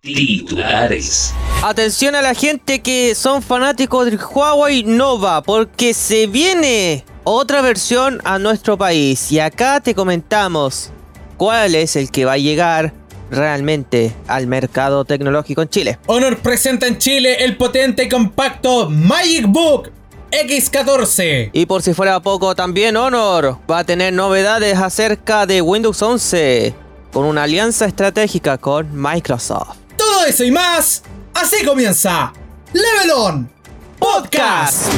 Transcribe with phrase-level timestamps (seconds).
[0.00, 1.34] Titulares.
[1.62, 8.20] Atención a la gente que son fanáticos del Huawei Nova, porque se viene otra versión
[8.22, 9.32] a nuestro país.
[9.32, 10.92] Y acá te comentamos
[11.36, 12.94] cuál es el que va a llegar
[13.28, 15.98] realmente al mercado tecnológico en Chile.
[16.06, 19.90] Honor presenta en Chile el potente y compacto Magic Book
[20.30, 21.50] X14.
[21.52, 26.72] Y por si fuera poco, también Honor va a tener novedades acerca de Windows 11
[27.12, 29.87] con una alianza estratégica con Microsoft.
[30.28, 32.34] Eso y más, así comienza
[32.74, 33.50] Level On
[33.98, 34.92] Podcast.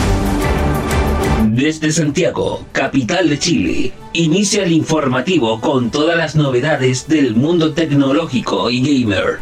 [1.50, 8.72] Desde Santiago, capital de Chile, inicia el informativo con todas las novedades del mundo tecnológico
[8.72, 9.38] y gamer.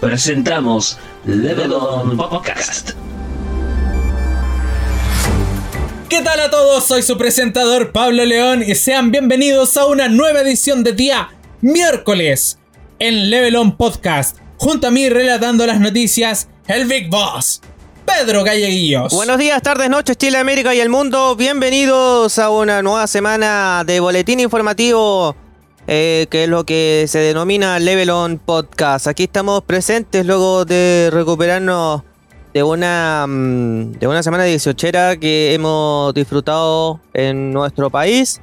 [0.00, 0.96] Presentamos
[1.26, 2.92] Level On Podcast.
[6.08, 6.86] ¿Qué tal a todos?
[6.86, 11.28] Soy su presentador Pablo León y sean bienvenidos a una nueva edición de día
[11.60, 12.58] miércoles
[12.98, 14.38] en Level On Podcast.
[14.60, 17.60] Junto a mí relatando las noticias, el Big Boss,
[18.04, 19.14] Pedro Galleguillos.
[19.14, 21.36] Buenos días, tardes, noches, Chile, América y el mundo.
[21.36, 25.36] Bienvenidos a una nueva semana de boletín informativo,
[25.86, 29.06] eh, que es lo que se denomina Level On Podcast.
[29.06, 32.02] Aquí estamos presentes luego de recuperarnos
[32.52, 38.40] de una, mm, de una semana 18 que hemos disfrutado en nuestro país.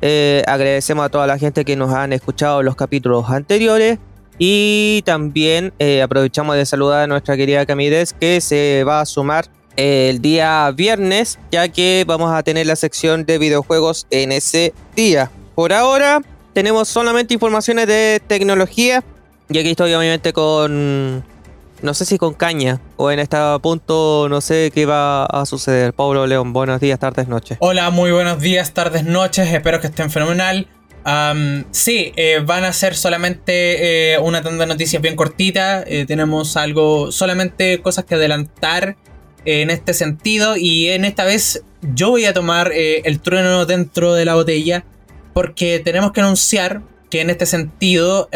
[0.00, 3.98] Eh, agradecemos a toda la gente que nos han escuchado los capítulos anteriores.
[4.38, 9.46] Y también eh, aprovechamos de saludar a nuestra querida Camides que se va a sumar
[9.76, 15.30] el día viernes, ya que vamos a tener la sección de videojuegos en ese día.
[15.54, 16.20] Por ahora
[16.52, 19.04] tenemos solamente informaciones de tecnología.
[19.48, 21.24] Y aquí estoy obviamente con
[21.80, 25.92] no sé si con caña o en este punto no sé qué va a suceder.
[25.94, 27.58] Pablo León, buenos días, tardes, noches.
[27.60, 29.52] Hola, muy buenos días, tardes, noches.
[29.52, 30.66] Espero que estén fenomenal.
[31.10, 35.82] Am, sí, eh, van a ser solamente eh, una tanda de noticias bien cortita.
[35.86, 38.98] Eh, tenemos algo, solamente cosas que adelantar
[39.46, 40.58] en este sentido.
[40.58, 44.84] Y en esta vez yo voy a tomar el trueno dentro de la botella.
[45.32, 48.28] Porque tenemos que anunciar que en este sentido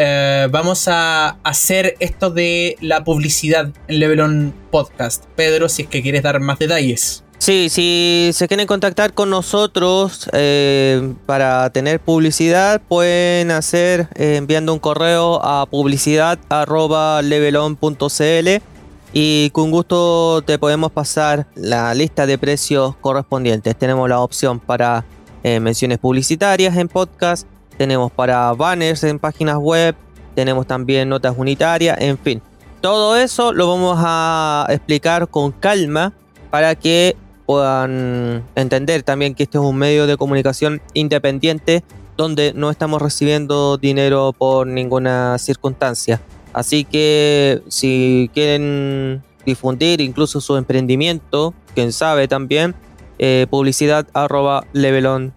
[0.49, 5.25] vamos a hacer esto de la publicidad en Levelon Podcast.
[5.35, 7.22] Pedro, si es que quieres dar más detalles.
[7.43, 14.71] Sí, si se quieren contactar con nosotros eh, para tener publicidad, pueden hacer eh, enviando
[14.71, 18.63] un correo a publicidad.levelon.cl
[19.11, 23.75] y con gusto te podemos pasar la lista de precios correspondientes.
[23.75, 25.03] Tenemos la opción para
[25.43, 27.45] eh, menciones publicitarias en podcast,
[27.77, 29.97] tenemos para banners en páginas web,
[30.33, 32.41] tenemos también notas unitarias, en fin.
[32.79, 36.13] Todo eso lo vamos a explicar con calma
[36.49, 41.83] para que puedan entender también que este es un medio de comunicación independiente
[42.17, 46.21] donde no estamos recibiendo dinero por ninguna circunstancia.
[46.53, 52.75] Así que si quieren difundir incluso su emprendimiento, quién sabe también,
[53.19, 55.31] eh, publicidad arroba levelon.cl.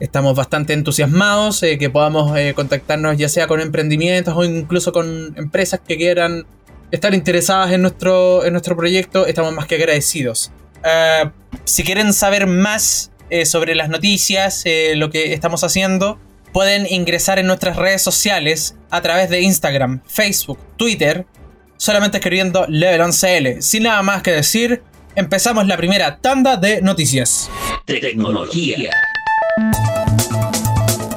[0.00, 5.34] Estamos bastante entusiasmados eh, que podamos eh, contactarnos ya sea con emprendimientos o incluso con
[5.36, 6.46] empresas que quieran
[6.92, 9.26] estar interesadas en nuestro, en nuestro proyecto.
[9.26, 10.52] Estamos más que agradecidos.
[10.84, 11.30] Eh,
[11.64, 16.20] si quieren saber más eh, sobre las noticias, eh, lo que estamos haciendo,
[16.52, 21.26] pueden ingresar en nuestras redes sociales a través de Instagram, Facebook, Twitter,
[21.78, 23.60] solamente escribiendo LevelonCL.
[23.60, 24.82] Sin nada más que decir,
[25.16, 27.50] empezamos la primera tanda de noticias.
[27.86, 28.90] Tecnología.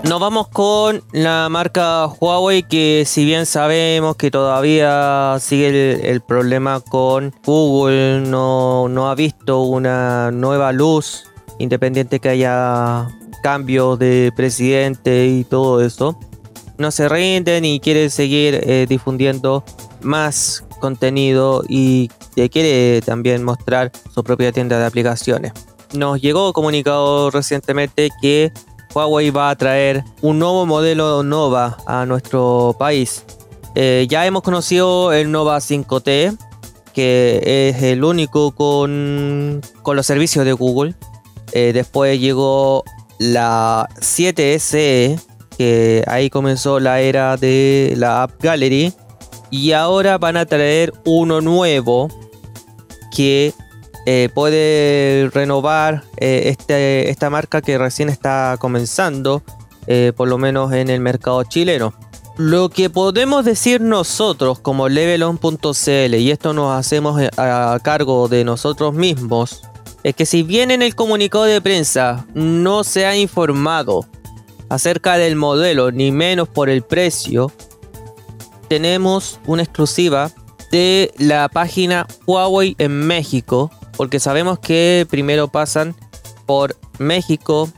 [0.07, 6.79] Nos vamos con la marca Huawei que si bien sabemos que todavía sigue el, problema
[6.79, 11.23] con Google, no, no ha visto una nueva luz
[11.57, 13.07] independiente que haya
[13.41, 16.19] cambios de presidente y todo eso.
[16.77, 19.63] No se rinden y quieren seguir eh, difundiendo
[20.01, 25.51] más contenido y eh, quiere también mostrar su propia tienda de aplicaciones.
[25.93, 28.51] Nos llegó comunicado recientemente que
[28.95, 33.25] Huawei va a traer un nuevo modelo Nova a nuestro país.
[33.75, 36.37] Eh, ya hemos conocido el Nova 5T,
[36.93, 40.95] que es el único con, con los servicios de Google.
[41.51, 42.85] Eh, después llegó
[43.19, 45.19] la 7SE,
[45.57, 48.93] que ahí comenzó la era de la App Gallery.
[49.51, 52.07] Y ahora van a traer uno nuevo
[53.13, 53.53] que
[54.05, 59.41] eh, puede renovar eh, este, esta marca que recién está comenzando,
[59.87, 61.93] eh, por lo menos en el mercado chileno.
[62.37, 68.93] Lo que podemos decir nosotros como levelon.cl, y esto nos hacemos a cargo de nosotros
[68.93, 69.63] mismos,
[70.03, 74.05] es que si bien en el comunicado de prensa no se ha informado
[74.69, 77.51] acerca del modelo, ni menos por el precio,
[78.67, 80.29] tenemos una exclusiva
[80.71, 85.95] de la página Huawei en México, porque sabemos que primero pasan
[86.45, 87.69] por México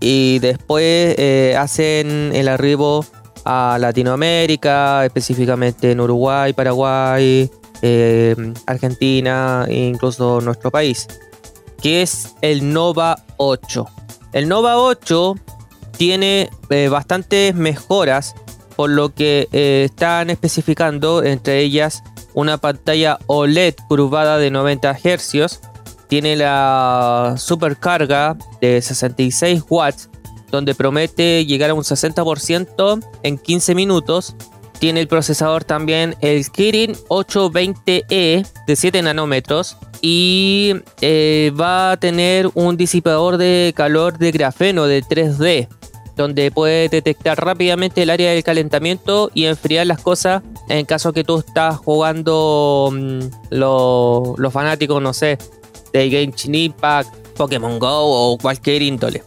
[0.00, 3.04] y después eh, hacen el arribo
[3.44, 7.50] a Latinoamérica, específicamente en Uruguay, Paraguay,
[7.82, 11.06] eh, Argentina e incluso nuestro país,
[11.82, 13.86] que es el Nova 8.
[14.32, 15.34] El Nova 8
[15.96, 18.34] tiene eh, bastantes mejoras,
[18.76, 22.02] por lo que están especificando entre ellas
[22.34, 25.60] una pantalla OLED curvada de 90 Hz,
[26.08, 30.10] tiene la supercarga de 66 watts,
[30.50, 34.36] donde promete llegar a un 60% en 15 minutos.
[34.78, 39.76] Tiene el procesador también el Kirin 820E de 7 nanómetros.
[40.02, 45.68] Y eh, va a tener un disipador de calor de grafeno de 3D
[46.16, 51.24] donde puede detectar rápidamente el área del calentamiento y enfriar las cosas en caso que
[51.24, 53.20] tú estás jugando mm,
[53.50, 55.38] los fanáticos, no sé,
[55.92, 57.88] de Genshin Impact, Pokémon Go
[58.32, 59.22] o cualquier índole.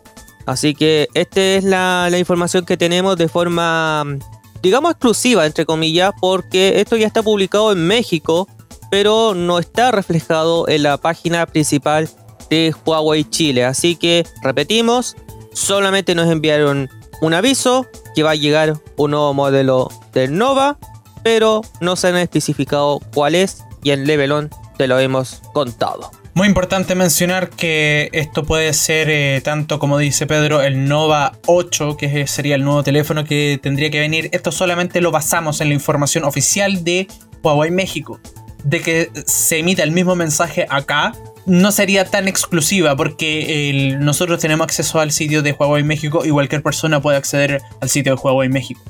[0.45, 4.19] Así que esta es la, la información que tenemos de forma, mm,
[4.61, 8.47] digamos, exclusiva, entre comillas, porque esto ya está publicado en México,
[8.89, 12.09] pero no está reflejado en la página principal
[12.49, 13.65] de Huawei Chile.
[13.65, 15.15] Así que repetimos,
[15.57, 16.89] solamente nos enviaron
[17.19, 20.77] un aviso que va a llegar un nuevo modelo del Nova,
[21.23, 26.11] pero no se han especificado cuál es y en Levelon te lo hemos contado.
[26.35, 31.97] Muy importante mencionar que esto puede ser eh, tanto como dice Pedro el Nova 8,
[31.97, 34.29] que sería el nuevo teléfono que tendría que venir.
[34.33, 37.07] Esto solamente lo basamos en la información oficial de
[37.41, 38.19] Huawei México.
[38.63, 41.13] De que se emita el mismo mensaje acá,
[41.47, 46.61] no sería tan exclusiva porque nosotros tenemos acceso al sitio de Huawei México y cualquier
[46.61, 48.81] persona puede acceder al sitio de Huawei México.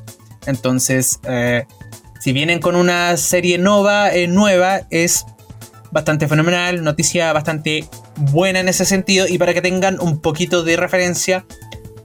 [0.48, 1.66] Entonces, eh,
[2.20, 5.26] si vienen con una serie nova, eh, nueva, es
[5.92, 10.78] bastante fenomenal, noticia bastante buena en ese sentido y para que tengan un poquito de
[10.78, 11.46] referencia,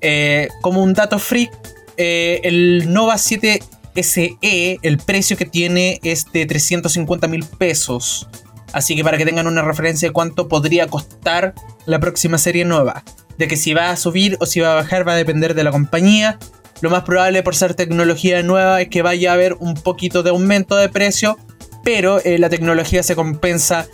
[0.03, 1.51] eh, como un dato freak,
[1.97, 3.63] el Nova 7
[3.95, 4.37] SE,
[4.83, 8.29] el precio que tiene es de 350 mil pesos.
[8.73, 11.55] Así que para que tengan una referencia de cuánto podría costar
[11.87, 13.05] la próxima serie nueva.
[13.39, 15.65] De que si va a subir o si va a bajar va a depender de
[15.65, 16.39] la compañía.
[16.81, 20.31] Lo más probable por ser tecnología nueva es que vaya a haber un poquito de
[20.31, 21.39] aumento de precio,
[21.85, 23.87] pero eh, la tecnología se compensa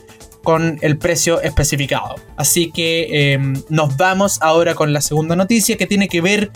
[0.42, 2.14] con el precio especificado.
[2.36, 6.50] Así que em, nos vamos ahora con la segunda noticia que tiene que ver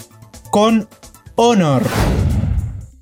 [0.50, 0.88] con
[1.36, 1.82] Honor.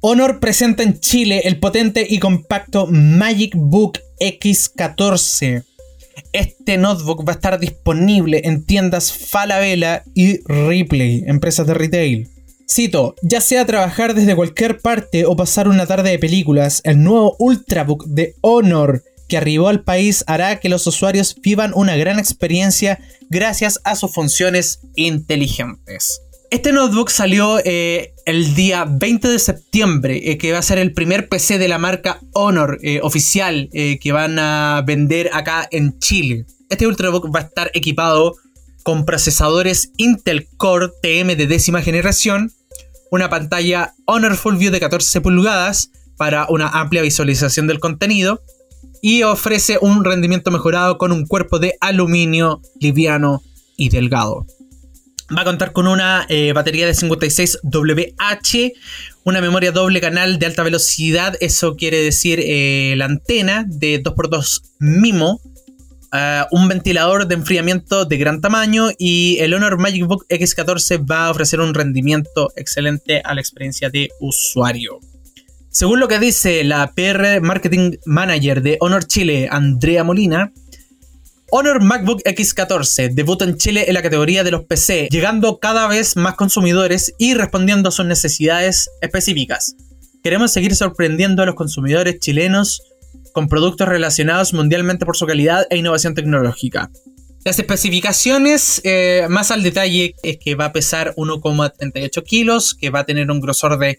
[0.02, 5.62] Honor presenta en Chile el potente y compacto Magic Book X14.
[6.32, 12.30] Este notebook va a estar disponible en tiendas Falabella y Ripley, empresas de retail.
[12.66, 17.36] Cito, ya sea trabajar desde cualquier parte o pasar una tarde de películas, el nuevo
[17.38, 22.98] Ultrabook de Honor que arribó al país hará que los usuarios vivan una gran experiencia
[23.28, 26.22] gracias a sus funciones inteligentes.
[26.50, 30.92] Este notebook salió eh, el día 20 de septiembre, eh, que va a ser el
[30.92, 36.46] primer PC de la marca Honor eh, oficial que van a vender acá en Chile.
[36.68, 38.34] Este Ultrabook va a estar equipado
[38.82, 42.52] con procesadores Intel Core TM de décima generación,
[43.12, 48.42] una pantalla Honor Full View de 14 pulgadas para una amplia visualización del contenido
[49.00, 53.40] y ofrece un rendimiento mejorado con un cuerpo de aluminio liviano
[53.76, 54.46] y delgado.
[55.36, 58.72] Va a contar con una eh, batería de 56WH,
[59.22, 64.62] una memoria doble canal de alta velocidad, eso quiere decir eh, la antena de 2x2
[64.80, 65.40] MIMO,
[66.12, 71.26] eh, un ventilador de enfriamiento de gran tamaño y el Honor Magic Book X14 va
[71.26, 74.98] a ofrecer un rendimiento excelente a la experiencia de usuario.
[75.68, 80.52] Según lo que dice la PR Marketing Manager de Honor Chile, Andrea Molina,
[81.52, 86.16] Honor MacBook X14 debuta en Chile en la categoría de los PC, llegando cada vez
[86.16, 89.74] más consumidores y respondiendo a sus necesidades específicas.
[90.22, 92.82] Queremos seguir sorprendiendo a los consumidores chilenos
[93.32, 96.90] con productos relacionados mundialmente por su calidad e innovación tecnológica.
[97.44, 103.00] Las especificaciones eh, más al detalle es que va a pesar 1,38 kilos, que va
[103.00, 103.98] a tener un grosor de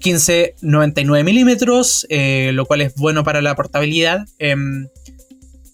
[0.00, 4.26] 15,99 milímetros, eh, lo cual es bueno para la portabilidad.
[4.38, 4.88] Em,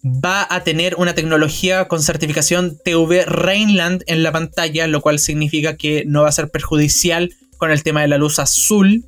[0.05, 5.77] va a tener una tecnología con certificación TV Rainland en la pantalla, lo cual significa
[5.77, 9.05] que no va a ser perjudicial con el tema de la luz azul.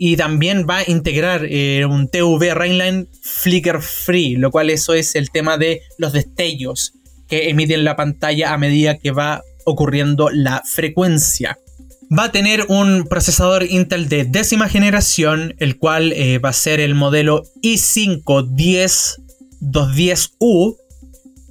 [0.00, 5.16] Y también va a integrar eh, un TV Rainland Flicker Free, lo cual eso es
[5.16, 6.92] el tema de los destellos
[7.26, 11.58] que emiten la pantalla a medida que va ocurriendo la frecuencia.
[12.16, 16.80] Va a tener un procesador Intel de décima generación, el cual eh, va a ser
[16.80, 18.48] el modelo i5
[19.60, 20.76] 10210U,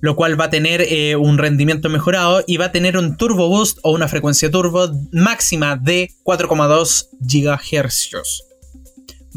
[0.02, 3.50] lo cual va a tener eh, un rendimiento mejorado y va a tener un turbo
[3.50, 8.44] boost o una frecuencia turbo máxima de 4,2 GHz.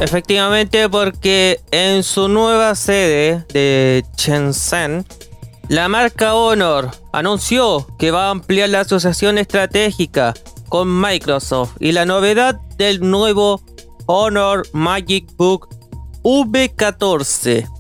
[0.01, 5.05] Efectivamente, porque en su nueva sede de Shenzhen,
[5.69, 10.33] la marca Honor anunció que va a ampliar la asociación estratégica
[10.71, 13.61] con Microsoft y la novedad del nuevo
[14.07, 15.69] Honor Magic Book
[16.23, 17.80] V14.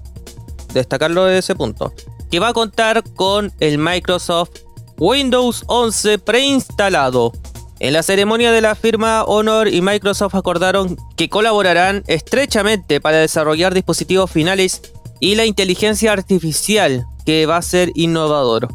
[0.72, 1.92] Destacarlo de ese punto.
[2.30, 4.50] Que va a contar con el Microsoft
[4.98, 7.32] Windows 11 preinstalado.
[7.80, 13.72] En la ceremonia de la firma Honor y Microsoft acordaron que colaborarán estrechamente para desarrollar
[13.72, 14.82] dispositivos finales
[15.18, 18.68] y la inteligencia artificial que va a ser innovador.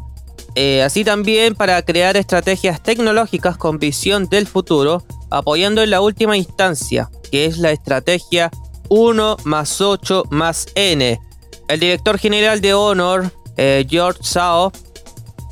[0.56, 6.36] Eh, así también para crear estrategias tecnológicas con visión del futuro, apoyando en la última
[6.36, 8.50] instancia, que es la estrategia
[8.88, 11.20] 1 más 8 más N.
[11.68, 14.72] El director general de Honor, eh, George Sao,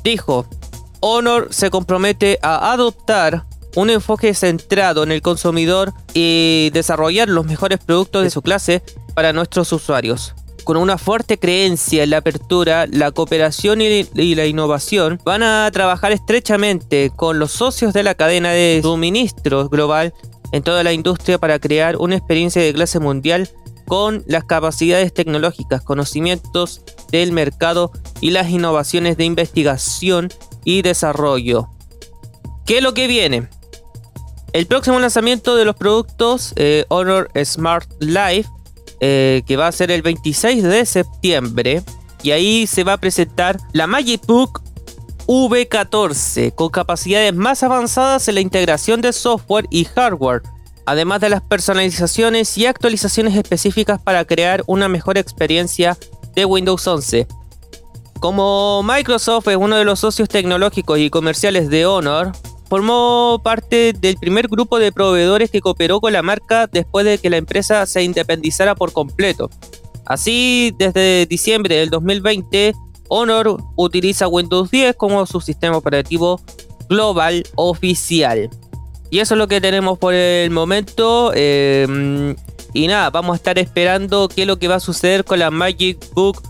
[0.03, 0.45] dijo,
[1.01, 3.45] Honor se compromete a adoptar
[3.75, 8.81] un enfoque centrado en el consumidor y desarrollar los mejores productos de su clase
[9.13, 10.33] para nuestros usuarios.
[10.63, 16.11] Con una fuerte creencia en la apertura, la cooperación y la innovación, van a trabajar
[16.11, 20.13] estrechamente con los socios de la cadena de suministros global
[20.51, 23.49] en toda la industria para crear una experiencia de clase mundial
[23.85, 30.29] con las capacidades tecnológicas, conocimientos del mercado y las innovaciones de investigación
[30.63, 31.69] y desarrollo.
[32.65, 33.47] ¿Qué es lo que viene?
[34.53, 38.49] El próximo lanzamiento de los productos eh, Honor Smart Life,
[39.01, 41.83] eh, que va a ser el 26 de septiembre,
[42.23, 44.63] y ahí se va a presentar la Magic Book
[45.27, 50.41] V14 con capacidades más avanzadas en la integración de software y hardware,
[50.85, 55.97] además de las personalizaciones y actualizaciones específicas para crear una mejor experiencia
[56.35, 57.27] de Windows 11.
[58.19, 62.31] Como Microsoft es uno de los socios tecnológicos y comerciales de Honor,
[62.69, 67.29] formó parte del primer grupo de proveedores que cooperó con la marca después de que
[67.29, 69.49] la empresa se independizara por completo.
[70.05, 72.73] Así, desde diciembre del 2020,
[73.09, 76.41] Honor utiliza Windows 10 como su sistema operativo
[76.89, 78.49] global oficial.
[79.09, 81.31] Y eso es lo que tenemos por el momento.
[81.35, 82.35] Eh,
[82.73, 85.49] y nada, vamos a estar esperando qué es lo que va a suceder con la
[85.49, 86.41] Magic Book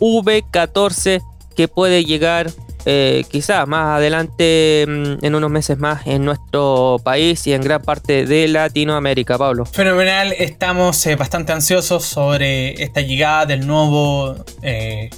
[0.00, 1.22] V14
[1.54, 2.50] que puede llegar
[2.84, 7.82] eh, quizás más adelante mm, en unos meses más en nuestro país y en gran
[7.82, 9.66] parte de Latinoamérica, Pablo.
[9.66, 15.10] Fenomenal, estamos eh, bastante ansiosos sobre esta llegada del nuevo eh,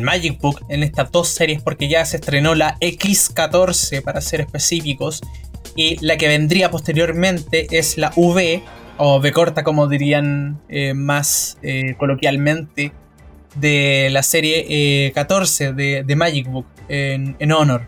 [0.00, 5.20] Magic Book en estas dos series porque ya se estrenó la X14 para ser específicos
[5.80, 8.62] y la que vendría posteriormente es la V
[8.98, 10.60] o V corta como dirían
[10.94, 11.58] más
[11.96, 12.92] coloquialmente
[13.54, 17.86] de la serie 14 eh, de, Magic Book en, Honor.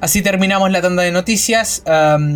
[0.00, 1.82] Así terminamos la tanda de noticias.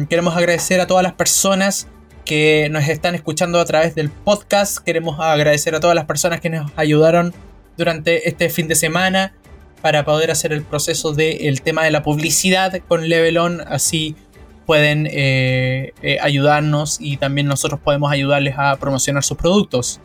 [0.09, 1.89] queremos agradecer a todas las personas
[2.25, 4.79] que nos están escuchando a través del podcast.
[4.79, 7.35] Queremos agradecer a todas las personas que nos ayudaron
[7.77, 9.35] durante este fin de semana
[9.83, 13.63] para poder hacer el proceso del tema de la publicidad con Levelon.
[13.67, 14.17] Así
[14.67, 20.01] pueden eh, eh, ayudarnos y también nosotros podemos ayudarles a promocionar sus productos.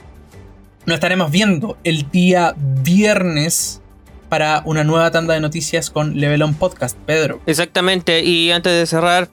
[0.86, 3.82] Nos estaremos viendo el día viernes
[4.30, 7.42] para una nueva tanda de noticias con Levelon Podcast, Pedro.
[7.46, 9.30] Exactamente, y antes de cerrar,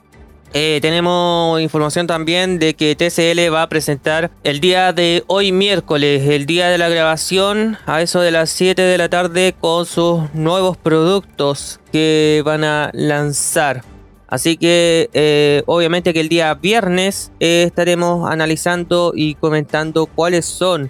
[0.53, 6.27] eh, tenemos información también de que TCL va a presentar el día de hoy miércoles,
[6.29, 10.33] el día de la grabación, a eso de las 7 de la tarde, con sus
[10.33, 13.83] nuevos productos que van a lanzar.
[14.27, 20.89] Así que eh, obviamente que el día viernes eh, estaremos analizando y comentando cuáles son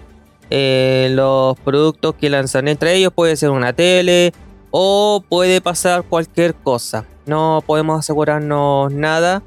[0.50, 3.14] eh, los productos que lanzan entre ellos.
[3.14, 4.34] Puede ser una tele
[4.72, 7.06] o puede pasar cualquier cosa.
[7.28, 9.44] No podemos asegurarnos nada.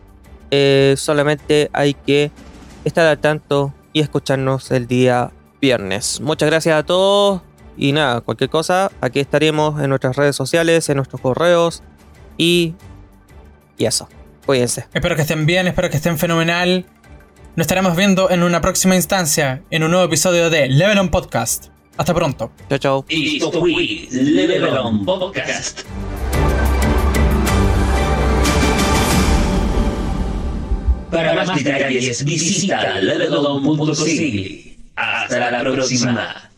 [0.97, 2.31] solamente hay que
[2.85, 6.21] estar al tanto y escucharnos el día viernes.
[6.21, 7.43] Muchas gracias a todos.
[7.77, 11.83] Y nada, cualquier cosa, aquí estaremos en nuestras redes sociales, en nuestros correos
[12.37, 12.75] y
[13.81, 14.09] y eso,
[14.45, 14.85] cuídense.
[14.93, 16.85] Espero que estén bien, espero que estén fenomenal.
[17.57, 21.69] Nos estaremos viendo en una próxima instancia, en un nuevo episodio de Level On Podcast.
[21.97, 22.53] Hasta pronto.
[22.69, 23.05] Chao, chao.
[23.09, 25.81] esto fue Level On Podcast.
[31.11, 34.77] Para más detalles visita levelon.cl.
[34.95, 36.50] Hasta la próxima.